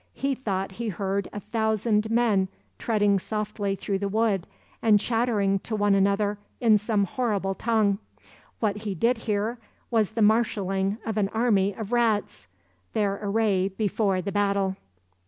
He 0.15 0.33
thought 0.33 0.71
he 0.71 0.89
heard 0.89 1.27
a 1.31 1.39
thousand 1.39 2.09
men 2.09 2.47
treading 2.79 3.19
softly 3.19 3.75
through 3.75 3.99
the 3.99 4.09
wood 4.09 4.47
and 4.81 4.99
chattering 4.99 5.59
to 5.59 5.75
one 5.75 5.93
another 5.93 6.39
in 6.59 6.79
some 6.79 7.03
horrible 7.03 7.53
tongue; 7.53 7.99
what 8.59 8.77
he 8.77 8.95
did 8.95 9.19
hear 9.29 9.59
was 9.91 10.13
the 10.13 10.23
marshaling 10.23 10.97
of 11.05 11.17
an 11.17 11.29
army 11.35 11.75
of 11.75 11.91
rats—their 11.91 13.19
array 13.21 13.67
before 13.67 14.23
the 14.23 14.31
battle. 14.31 14.75